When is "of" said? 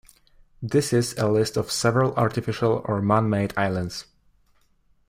1.57-1.71